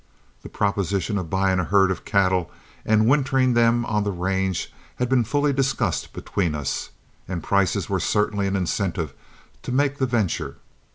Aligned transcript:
The 0.41 0.49
proposition 0.49 1.19
of 1.19 1.29
buying 1.29 1.59
a 1.59 1.63
herd 1.63 1.91
of 1.91 2.05
cattle 2.05 2.49
and 2.83 3.05
wintering 3.07 3.53
them 3.53 3.85
on 3.85 4.03
the 4.03 4.11
range 4.11 4.73
had 4.95 5.07
been 5.09 5.23
fully 5.23 5.53
discussed 5.53 6.11
between 6.11 6.55
us, 6.55 6.89
and 7.27 7.43
prices 7.43 7.87
were 7.87 7.99
certainly 7.99 8.47
an 8.47 8.55
incentive 8.55 9.13
to 9.61 9.71
make 9.71 9.99
the 9.99 10.07
venture. 10.07 10.55